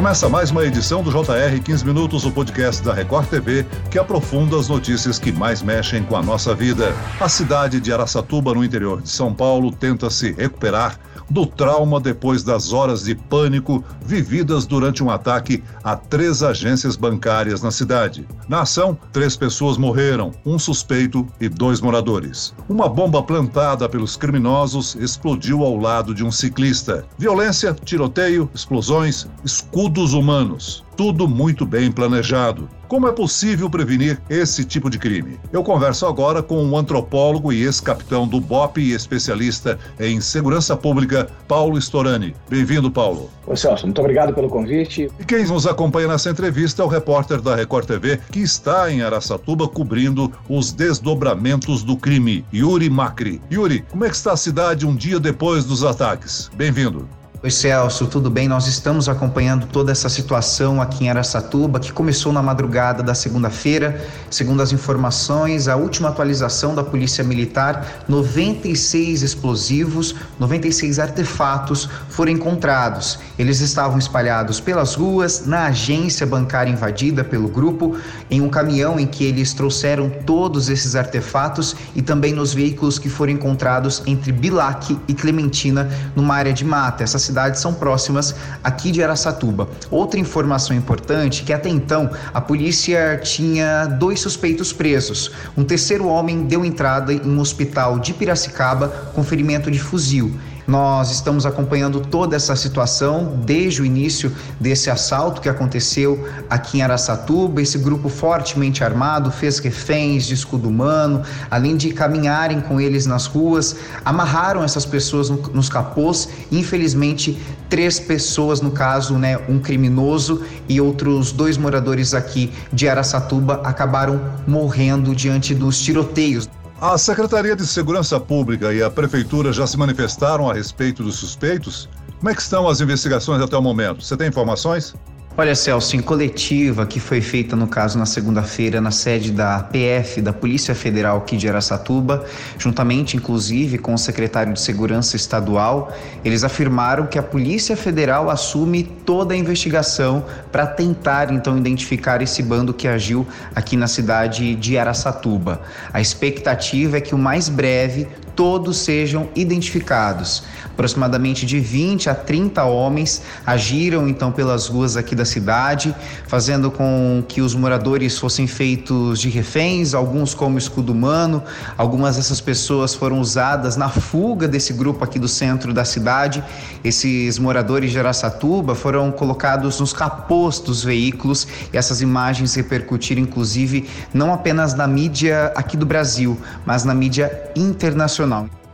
[0.00, 4.58] Começa mais uma edição do JR 15 Minutos, o podcast da Record TV, que aprofunda
[4.58, 6.94] as notícias que mais mexem com a nossa vida.
[7.20, 10.98] A cidade de Araçatuba, no interior de São Paulo, tenta se recuperar
[11.30, 17.62] do trauma depois das horas de pânico vividas durante um ataque a três agências bancárias
[17.62, 18.26] na cidade.
[18.48, 22.52] Na ação, três pessoas morreram, um suspeito e dois moradores.
[22.68, 27.04] Uma bomba plantada pelos criminosos explodiu ao lado de um ciclista.
[27.16, 32.68] Violência, tiroteio, explosões, escudos humanos tudo muito bem planejado.
[32.86, 35.40] Como é possível prevenir esse tipo de crime?
[35.50, 40.76] Eu converso agora com o um antropólogo e ex-capitão do BOP e especialista em segurança
[40.76, 42.36] pública, Paulo Storani.
[42.50, 43.30] Bem-vindo, Paulo.
[43.46, 45.08] Oi, Celso, muito obrigado pelo convite.
[45.18, 49.00] E quem nos acompanha nessa entrevista é o repórter da Record TV, que está em
[49.00, 53.40] Araçatuba cobrindo os desdobramentos do crime, Yuri Macri.
[53.50, 56.50] Yuri, como é que está a cidade um dia depois dos ataques?
[56.54, 57.08] Bem-vindo.
[57.42, 58.46] Oi Celso, tudo bem?
[58.46, 64.06] Nós estamos acompanhando toda essa situação aqui em Araçatuba, que começou na madrugada da segunda-feira.
[64.30, 73.18] Segundo as informações, a última atualização da Polícia Militar, 96 explosivos, 96 artefatos foram encontrados.
[73.38, 77.96] Eles estavam espalhados pelas ruas, na agência bancária invadida pelo grupo,
[78.30, 83.08] em um caminhão em que eles trouxeram todos esses artefatos e também nos veículos que
[83.08, 87.02] foram encontrados entre Bilac e Clementina, numa área de mata.
[87.02, 89.68] Essa cidades são próximas aqui de Araçatuba.
[89.88, 95.30] Outra informação importante que até então a polícia tinha dois suspeitos presos.
[95.56, 100.32] Um terceiro homem deu entrada em um hospital de Piracicaba com ferimento de fuzil.
[100.70, 106.82] Nós estamos acompanhando toda essa situação desde o início desse assalto que aconteceu aqui em
[106.82, 107.60] Araçatuba.
[107.60, 113.26] Esse grupo fortemente armado fez reféns de escudo humano, além de caminharem com eles nas
[113.26, 116.28] ruas, amarraram essas pessoas no, nos capôs.
[116.52, 117.36] Infelizmente,
[117.68, 124.20] três pessoas, no caso, né, um criminoso e outros dois moradores aqui de Araçatuba, acabaram
[124.46, 126.48] morrendo diante dos tiroteios.
[126.80, 131.90] A Secretaria de Segurança Pública e a Prefeitura já se manifestaram a respeito dos suspeitos?
[132.16, 134.02] Como é que estão as investigações até o momento?
[134.02, 134.94] Você tem informações?
[135.36, 140.20] Olha, Celso, em coletiva que foi feita, no caso, na segunda-feira, na sede da PF,
[140.20, 142.26] da Polícia Federal aqui de Araçatuba,
[142.58, 148.82] juntamente, inclusive, com o secretário de Segurança Estadual, eles afirmaram que a Polícia Federal assume
[148.82, 154.76] toda a investigação para tentar, então, identificar esse bando que agiu aqui na cidade de
[154.76, 155.62] Araçatuba.
[155.92, 158.08] A expectativa é que o mais breve
[158.40, 160.42] todos sejam identificados.
[160.64, 165.94] Aproximadamente de 20 a 30 homens agiram então pelas ruas aqui da cidade,
[166.26, 171.42] fazendo com que os moradores fossem feitos de reféns, alguns como escudo humano.
[171.76, 176.42] Algumas dessas pessoas foram usadas na fuga desse grupo aqui do centro da cidade.
[176.82, 183.86] Esses moradores de Araçatuba foram colocados nos capôs dos veículos e essas imagens repercutiram inclusive
[184.14, 188.29] não apenas na mídia aqui do Brasil, mas na mídia internacional.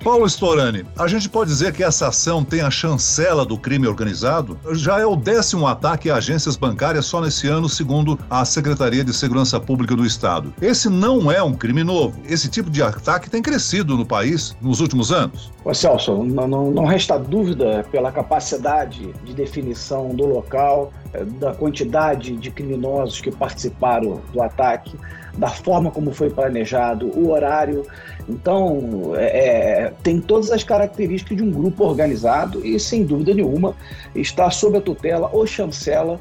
[0.07, 4.57] Paulo Storani, a gente pode dizer que essa ação tem a chancela do crime organizado?
[4.71, 9.13] Já é o décimo ataque a agências bancárias só nesse ano, segundo a Secretaria de
[9.13, 10.55] Segurança Pública do Estado.
[10.63, 12.21] Esse não é um crime novo.
[12.25, 15.51] Esse tipo de ataque tem crescido no país nos últimos anos.
[15.65, 20.93] Ô Celso, não, não, não resta dúvida pela capacidade de definição do local,
[21.39, 24.97] da quantidade de criminosos que participaram do ataque,
[25.37, 27.87] da forma como foi planejado, o horário.
[28.29, 33.75] Então, é, tem todas as características de um grupo organizado e, sem dúvida nenhuma,
[34.15, 36.21] está sob a tutela ou chancela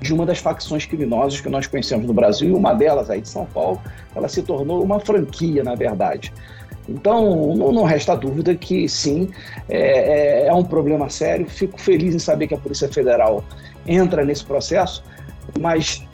[0.00, 3.28] de uma das facções criminosas que nós conhecemos no Brasil, e uma delas, aí de
[3.28, 3.80] São Paulo,
[4.14, 6.32] ela se tornou uma franquia, na verdade.
[6.88, 9.30] Então, não, não resta dúvida que sim,
[9.68, 11.46] é, é, é, um problema sério.
[11.48, 13.42] Fico feliz em saber que a Polícia Federal
[13.86, 15.02] entra nesse processo,
[15.58, 16.06] mas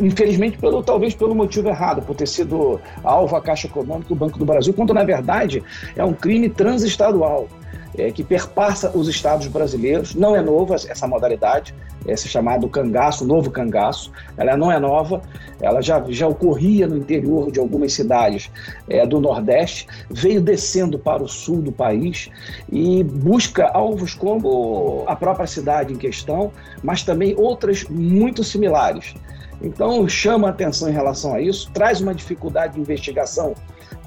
[0.00, 4.16] infelizmente pelo talvez pelo motivo errado, por ter sido alvo a Caixa Econômica e o
[4.16, 5.62] Banco do Brasil, quando na verdade
[5.94, 7.48] é um crime transestadual.
[7.96, 10.14] É, que perpassa os estados brasileiros.
[10.14, 11.74] Não é novo essa modalidade,
[12.06, 14.10] esse chamado cangaço, novo cangaço.
[14.36, 15.22] Ela não é nova,
[15.60, 18.50] ela já, já ocorria no interior de algumas cidades
[18.88, 22.30] é, do Nordeste, veio descendo para o sul do país
[22.70, 29.14] e busca alvos como a própria cidade em questão, mas também outras muito similares.
[29.62, 33.54] Então, chama atenção em relação a isso, traz uma dificuldade de investigação,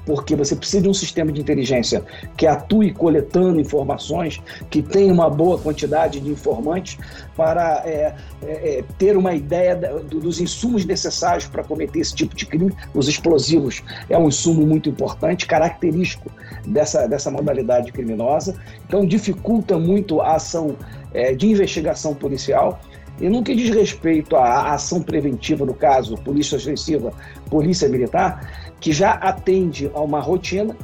[0.08, 2.02] porque você precisa de um sistema de inteligência
[2.38, 6.98] que atue coletando informações, que tenha uma boa quantidade de informantes
[7.36, 12.46] para é, é, é ter uma ideia dos insumos necessários para cometer esse tipo de
[12.46, 12.74] crime.
[12.96, 16.32] Os explosivos é um insumo muito importante, característico
[16.66, 18.56] dessa, dessa modalidade criminosa,
[18.88, 20.78] então dificulta muito a ação
[21.14, 22.80] é, de investigação policial
[23.20, 27.12] E no que diz respeito à ação preventiva, no caso, polícia ostensiva,
[27.50, 30.76] polícia militar, que já atende a uma rotina,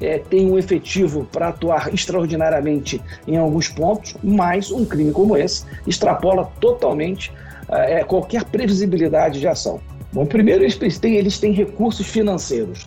[0.00, 5.64] é, tem um efetivo para atuar extraordinariamente em alguns pontos, mas um crime como esse
[5.86, 7.32] extrapola totalmente
[7.68, 9.80] é, qualquer previsibilidade de ação.
[10.12, 12.86] Bom, primeiro eles têm, eles têm recursos financeiros.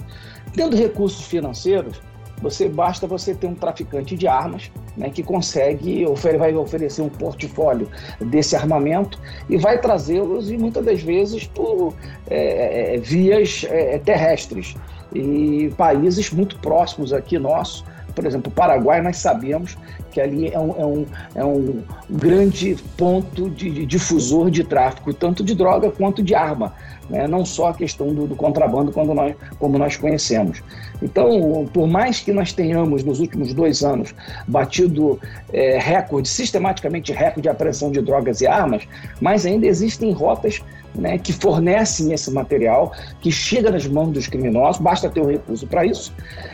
[0.54, 2.02] Tendo recursos financeiros,
[2.44, 6.06] você basta você ter um traficante de armas né, que consegue
[6.38, 9.18] vai oferecer um portfólio desse armamento
[9.50, 11.96] e vai trazê-los e muitas das vezes por
[12.30, 14.76] é, é vias é, terrestres
[15.16, 19.78] e países muito próximos aqui nossos por exemplo, o Paraguai, nós sabemos
[20.12, 21.06] que ali é um, é um,
[21.36, 26.74] é um grande ponto de, de difusor de tráfico, tanto de droga quanto de arma.
[27.10, 27.28] Né?
[27.28, 30.62] Não só a questão do, do contrabando quando nós, como nós conhecemos.
[31.02, 34.14] Então, por mais que nós tenhamos nos últimos dois anos
[34.48, 35.20] batido
[35.52, 38.88] é, recorde, sistematicamente recorde de apreensão de drogas e armas,
[39.20, 40.62] mas ainda existem rotas
[40.96, 45.66] né, que fornecem esse material, que chega nas mãos dos criminosos, basta ter o recurso
[45.68, 46.14] para isso.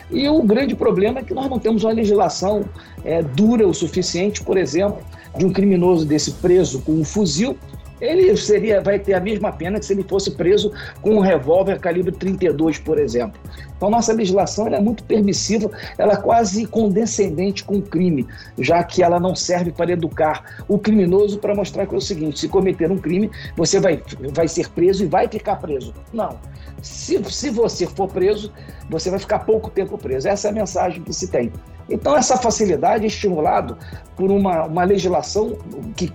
[0.10, 2.66] E o grande problema é que nós não temos uma legislação
[3.04, 5.00] é, dura o suficiente, por exemplo,
[5.38, 7.58] de um criminoso desse preso com um fuzil
[8.02, 11.80] ele seria, vai ter a mesma pena que se ele fosse preso com um revólver
[11.80, 13.40] calibre 32, por exemplo.
[13.76, 19.02] Então, nossa legislação é muito permissiva, ela é quase condescendente com o crime, já que
[19.02, 22.92] ela não serve para educar o criminoso para mostrar que é o seguinte: se cometer
[22.92, 24.02] um crime, você vai,
[24.34, 25.94] vai ser preso e vai ficar preso.
[26.12, 26.38] Não.
[26.82, 28.52] Se, se você for preso,
[28.90, 30.28] você vai ficar pouco tempo preso.
[30.28, 31.52] Essa é a mensagem que se tem.
[31.90, 33.78] Então, essa facilidade é estimulado
[34.16, 35.58] por uma, uma legislação
[35.96, 36.12] que,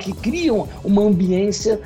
[0.00, 0.52] que cria
[0.84, 1.80] uma ambiência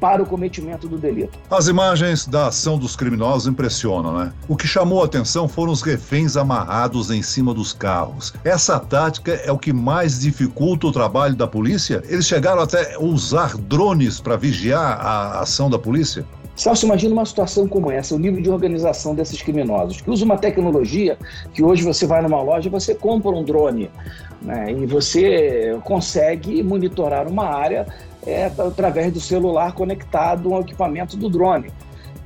[0.00, 1.38] para o cometimento do delito.
[1.50, 4.32] As imagens da ação dos criminosos impressionam, né?
[4.48, 8.32] O que chamou a atenção foram os reféns amarrados em cima dos carros.
[8.44, 12.02] Essa tática é o que mais dificulta o trabalho da polícia?
[12.08, 16.24] Eles chegaram até usar drones para vigiar a ação da polícia?
[16.58, 20.36] Celso, imagina uma situação como essa, o nível de organização desses criminosos, que usa uma
[20.36, 21.16] tecnologia
[21.54, 23.88] que hoje você vai numa loja você compra um drone
[24.42, 27.86] né, e você consegue monitorar uma área
[28.26, 31.70] é, através do celular conectado ao equipamento do drone.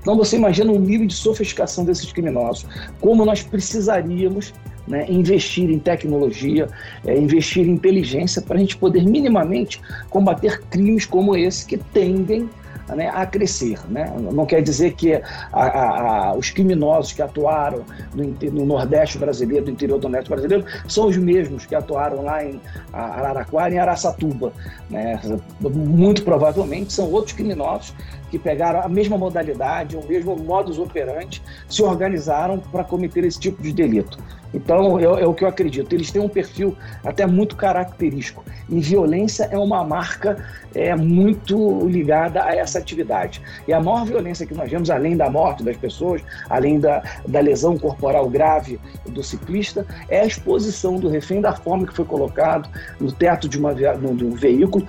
[0.00, 2.66] Então você imagina o nível de sofisticação desses criminosos,
[3.02, 4.54] como nós precisaríamos
[4.88, 6.68] né, investir em tecnologia,
[7.04, 9.78] é, investir em inteligência para a gente poder minimamente
[10.08, 12.48] combater crimes como esse que tendem
[12.88, 13.78] né, a crescer.
[13.88, 14.12] Né?
[14.32, 17.84] Não quer dizer que a, a, a, os criminosos que atuaram
[18.14, 22.44] no, no, Nordeste brasileiro, do interior do Nordeste brasileiro, são os mesmos que atuaram lá
[22.44, 22.60] em
[22.92, 24.52] Araraquara e em Araçatuba.
[24.90, 25.20] Né?
[25.60, 27.94] Muito provavelmente são outros criminosos
[28.32, 33.62] que pegaram a mesma modalidade, o mesmo modus operandi, se organizaram para cometer esse tipo
[33.62, 34.16] de delito.
[34.54, 35.92] Então, é, é, o que eu acredito.
[35.92, 38.44] Eles têm um perfil até muito característico.
[38.68, 40.36] E violência é uma marca
[40.74, 43.40] é, muito ligada a essa atividade.
[43.66, 47.40] E a maior violência que nós vemos, além da morte das pessoas, além da, da
[47.40, 48.78] lesão corporal grave
[49.08, 52.68] do ciclista, é a exposição do refém da forma que foi colocado
[53.00, 54.86] no teto de, uma, de um veículo,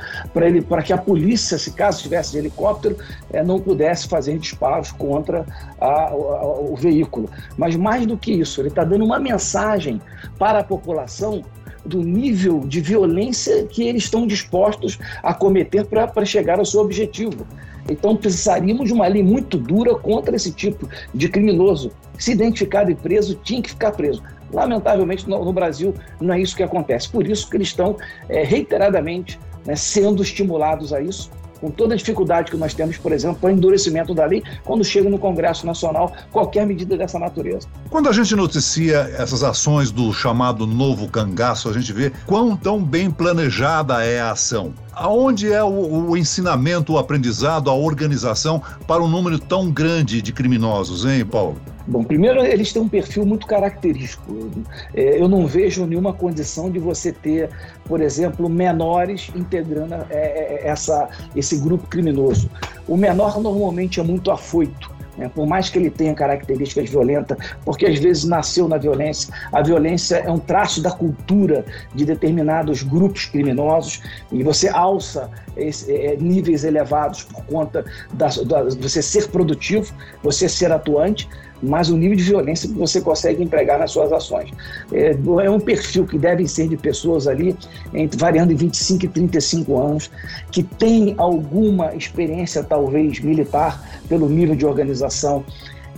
[0.68, 2.98] para que a polícia, se caso estivesse de helicóptero,
[3.34, 5.46] é, não pudesse fazer disparos contra
[5.82, 7.30] a, a, o veículo.
[7.58, 10.00] Mas mais do que isso, ele está dando uma mensagem
[10.38, 11.44] para a população
[11.86, 17.46] do nível de violência que eles estão dispostos a cometer para chegar ao seu objetivo.
[17.90, 21.92] Então precisaríamos de uma lei muito dura contra esse tipo de criminoso.
[22.18, 24.24] Se identificado e preso, tinha que ficar preso.
[24.54, 27.10] Lamentavelmente, no, no Brasil, não é isso que acontece.
[27.10, 27.98] Por isso que eles estão
[28.30, 31.30] é, reiteradamente né, sendo estimulados a isso
[31.64, 35.10] com toda a dificuldade que nós temos, por exemplo, para endurecimento da lei, quando chega
[35.10, 37.70] no Congresso Nacional qualquer medida dessa natureza.
[37.90, 42.84] Quando a gente noticia essas ações do chamado novo cangaço, a gente vê quão tão
[42.84, 44.74] bem planejada é a ação.
[44.92, 50.34] Aonde é o, o, ensinamento, o aprendizado, a organização para um número tão grande de
[50.34, 51.56] criminosos, hein, Paulo?
[51.86, 54.50] Bom, primeiro, eles têm um perfil muito característico.
[54.94, 57.50] É, eu não vejo nenhuma condição de você ter,
[57.86, 62.50] por exemplo, menores integrando é, é, essa, esse grupo criminoso.
[62.88, 64.94] O menor normalmente é muito afoito.
[65.18, 65.30] Né?
[65.34, 70.18] Por mais que ele tenha características violentas, porque às vezes nasceu na violência, a violência
[70.18, 76.64] é um traço da cultura de determinados grupos criminosos e você alça esse, é, níveis
[76.64, 81.28] elevados por conta da, da, de você ser produtivo, você ser atuante,
[81.64, 84.52] mas o nível de violência que você consegue empregar nas suas ações.
[84.92, 87.56] É, é um perfil que deve ser de pessoas ali,
[87.94, 90.12] entre, variando em 25 e 35 anos,
[90.52, 95.44] que tem alguma experiência, talvez, militar, pelo nível de organização.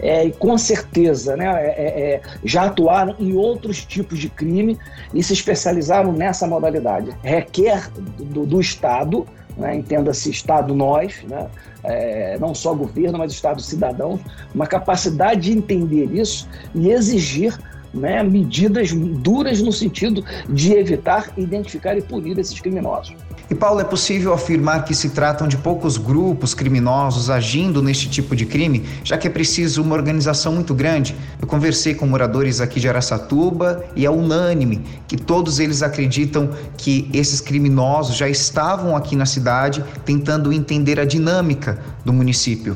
[0.01, 4.77] É, e com certeza né, é, é, é já atuaram em outros tipos de crime
[5.13, 7.11] e se especializaram nessa modalidade.
[7.23, 9.25] Requer do, do Estado
[9.57, 11.47] né, entenda-se Estado nós, né,
[11.83, 14.19] é, não só governo, mas Estado cidadãos,
[14.53, 17.57] uma capacidade de entender isso e exigir
[17.93, 23.15] né, medidas duras no sentido de evitar, identificar e punir esses criminosos.
[23.47, 28.35] E Paulo, é possível afirmar que se tratam de poucos grupos criminosos agindo neste tipo
[28.35, 31.15] de crime, já que é preciso uma organização muito grande?
[31.39, 37.07] Eu conversei com moradores aqui de Araçatuba e é unânime que todos eles acreditam que
[37.13, 42.75] esses criminosos já estavam aqui na cidade tentando entender a dinâmica do município.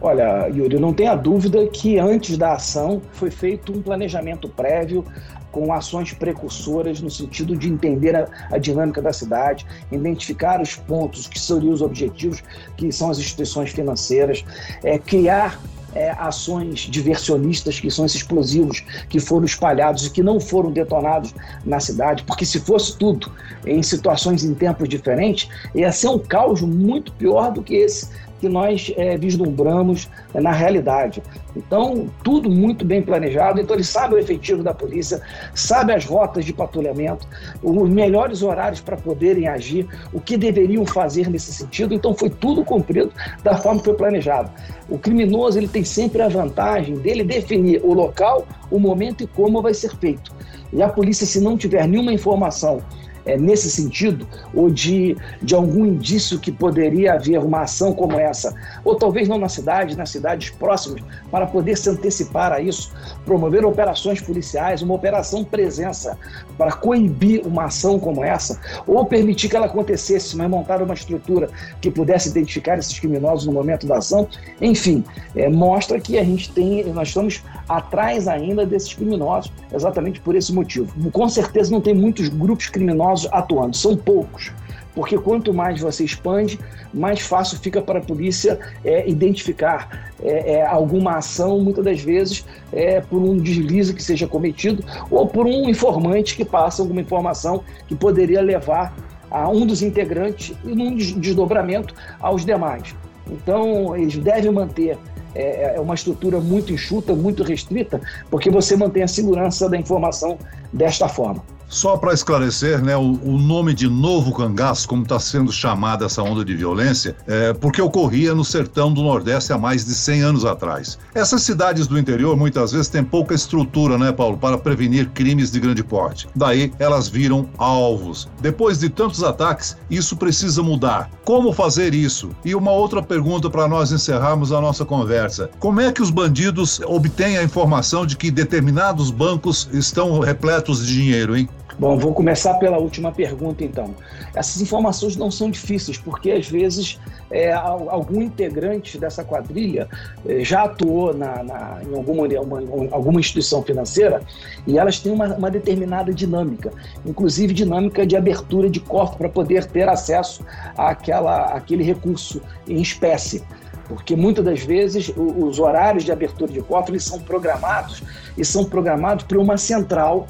[0.00, 5.04] Olha, Yuri, não tenha dúvida que antes da ação foi feito um planejamento prévio
[5.50, 11.26] com ações precursoras no sentido de entender a, a, dinâmica da cidade, identificar os pontos
[11.26, 12.42] que seriam os objetivos,
[12.76, 14.44] que são as instituições financeiras,
[14.82, 15.60] é, criar
[15.94, 21.34] é, ações diversionistas, que são esses explosivos que foram espalhados e que não foram detonados
[21.64, 23.32] na cidade, porque se fosse tudo
[23.66, 28.48] em situações em tempos diferentes, ia ser um caos muito pior do que esse que
[28.48, 31.22] nós é, vislumbramos é, na realidade.
[31.56, 33.60] Então, tudo muito bem planejado.
[33.60, 35.20] Então, ele sabe o efetivo da polícia,
[35.54, 37.26] sabe as rotas de patrulhamento,
[37.62, 41.92] os melhores horários para poderem agir, o que deveriam fazer nesse sentido.
[41.94, 44.50] Então, foi tudo cumprido da forma que foi planejado.
[44.88, 49.60] O criminoso ele tem sempre a vantagem dele definir o local, o momento e como
[49.60, 50.32] vai ser feito.
[50.72, 52.82] E a polícia, se não tiver nenhuma informação
[53.28, 58.54] é, nesse sentido, ou de, de algum indício que poderia haver uma ação como essa,
[58.82, 62.90] ou talvez não na cidade, nas cidades próximas, para poder se antecipar a isso,
[63.26, 66.16] promover operações policiais, uma operação presença
[66.56, 71.50] para coibir uma ação como essa, ou permitir que ela acontecesse, mas montar uma estrutura
[71.82, 74.26] que pudesse identificar esses criminosos no momento da ação,
[74.60, 75.04] enfim,
[75.36, 80.52] é, mostra que a gente tem, nós estamos atrás ainda desses criminosos, exatamente por esse
[80.52, 81.10] motivo.
[81.10, 84.52] Com certeza não tem muitos grupos criminosos atuando, são poucos.
[84.94, 86.58] Porque quanto mais você expande,
[86.92, 92.44] mais fácil fica para a polícia é, identificar é, é, alguma ação, muitas das vezes
[92.72, 97.62] é, por um deslize que seja cometido ou por um informante que passa alguma informação
[97.86, 98.92] que poderia levar
[99.30, 102.94] a um dos integrantes e num desdobramento aos demais.
[103.30, 104.98] Então, eles devem manter
[105.34, 110.38] é, é uma estrutura muito enxuta, muito restrita, porque você mantém a segurança da informação
[110.72, 111.44] desta forma.
[111.68, 116.22] Só para esclarecer, né, o, o, nome de novo cangaço, como está sendo chamada essa
[116.22, 120.44] onda de violência, é porque ocorria no sertão do Nordeste há mais de 100 anos
[120.46, 120.98] atrás.
[121.14, 125.60] Essas cidades do interior muitas vezes têm pouca estrutura, né, Paulo, para prevenir crimes de
[125.60, 126.26] grande porte.
[126.34, 128.28] Daí elas viram alvos.
[128.40, 131.10] Depois de tantos ataques, isso precisa mudar.
[131.22, 132.30] Como fazer isso?
[132.46, 136.80] E uma outra pergunta para nós encerrarmos a nossa conversa: como é que os bandidos
[136.86, 141.46] obtêm a informação de que determinados bancos estão repletos de dinheiro, hein?
[141.78, 143.94] Bom, vou começar pela última pergunta, então.
[144.34, 146.98] Essas informações não são difíceis, porque às vezes
[147.30, 149.88] é, algum integrante dessa quadrilha
[150.26, 154.20] é, já atuou na, na, em alguma, uma, alguma instituição financeira
[154.66, 156.72] e elas têm uma, uma determinada dinâmica,
[157.06, 160.44] inclusive dinâmica de abertura de cofre para poder ter acesso
[160.76, 163.44] àquela, àquele recurso em espécie
[163.86, 168.02] porque muitas das vezes os horários de abertura de cofre são programados
[168.36, 170.26] e são programados por uma central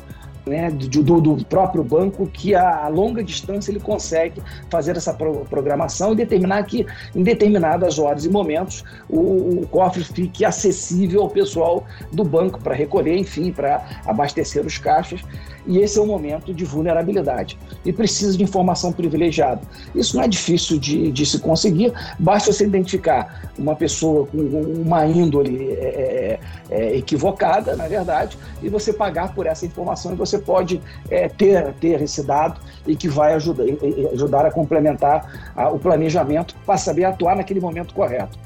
[0.48, 6.12] né, do, do, próprio banco que a, longa distância ele consegue fazer essa pro, programação
[6.12, 11.84] e determinar que em determinadas horas e momentos o, o cofre fique acessível ao pessoal
[12.12, 15.22] do banco para recolher, enfim, para abastecer os caixas
[15.68, 19.60] e esse é o momento de vulnerabilidade e precisa de informação privilegiada.
[19.94, 25.06] Isso não é difícil de, de se conseguir, basta você identificar uma pessoa com uma
[25.06, 30.38] índole é, é, é, equivocada, na verdade, e você pagar por essa informação e você
[30.38, 33.64] pode é, ter, ter esse dado e que vai ajudar,
[34.14, 38.38] ajudar a complementar a, o planejamento para saber atuar naquele momento correto.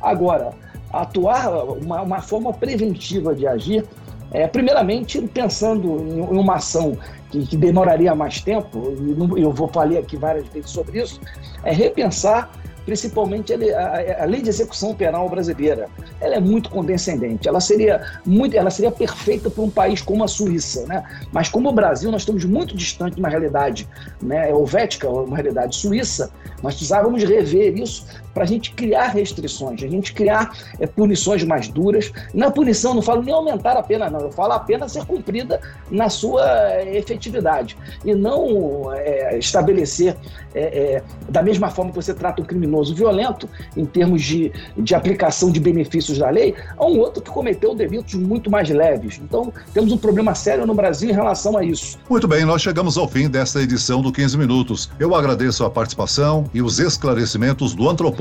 [0.00, 0.52] Agora,
[0.90, 3.84] atuar, uma, uma forma preventiva de agir
[4.32, 6.96] é, primeiramente, pensando em uma ação
[7.30, 8.94] que, que demoraria mais tempo,
[9.36, 11.20] e eu vou falar aqui várias vezes sobre isso,
[11.64, 12.50] é repensar
[12.84, 15.88] principalmente a, lei de execução penal brasileira.
[16.20, 17.48] Ela é muito condescendente.
[17.48, 21.04] Ela seria muito, ela seria perfeita para um país como a Suíça, né?
[21.30, 23.88] Mas como o Brasil, nós estamos muito distante de uma realidade,
[24.20, 26.32] né, helvética, uma realidade suíça.
[26.62, 31.68] Nós precisávamos rever isso para a gente criar restrições, a gente criar é, punições mais
[31.68, 32.12] duras.
[32.34, 35.60] Na punição, não falo nem aumentar a pena, não, eu falo a pena ser cumprida
[35.90, 40.16] na sua é, efetividade e não é, estabelecer
[40.54, 44.94] é, é, da mesma forma que você trata um criminoso violento, em termos de, de
[44.94, 49.20] aplicação de benefícios da lei, a um outro que cometeu delitos muito mais leves.
[49.22, 51.98] Então, temos um problema sério no Brasil em relação a isso.
[52.08, 54.90] Muito bem, nós chegamos ao fim desta edição do 15 Minutos.
[54.98, 58.19] Eu agradeço a participação e os esclarecimentos do antropólogo,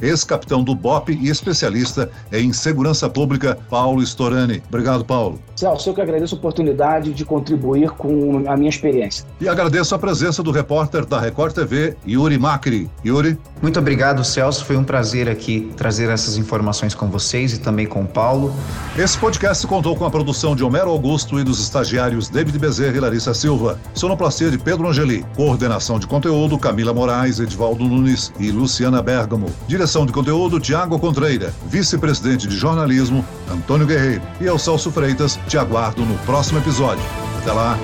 [0.00, 4.62] ex-capitão do BOP e especialista em segurança pública, Paulo Storani.
[4.68, 5.40] Obrigado, Paulo.
[5.54, 9.24] Celso, eu que agradeço a oportunidade de contribuir com a minha experiência.
[9.40, 12.90] E agradeço a presença do repórter da Record TV, Yuri Macri.
[13.04, 13.38] Yuri?
[13.62, 14.64] Muito obrigado, Celso.
[14.64, 18.54] Foi um prazer aqui trazer essas informações com vocês e também com o Paulo.
[18.98, 23.00] Esse podcast contou com a produção de Homero Augusto e dos estagiários David Bezerra e
[23.00, 23.78] Larissa Silva.
[23.94, 25.24] Sonoplastia de Pedro Angeli.
[25.34, 29.52] Coordenação de conteúdo Camila Moraes, Edvaldo Nunes e Luciana Bergamo.
[29.66, 31.52] Direção de conteúdo Tiago Contreira.
[31.66, 34.22] Vice-presidente de jornalismo Antônio Guerreiro.
[34.40, 37.04] E eu, Celso Freitas, te aguardo no próximo episódio.
[37.42, 37.76] Até lá!